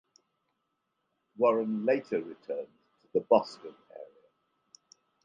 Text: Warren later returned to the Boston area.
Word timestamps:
Warren 1.37 1.85
later 1.85 2.23
returned 2.23 2.69
to 3.03 3.07
the 3.13 3.19
Boston 3.19 3.75
area. 3.95 4.29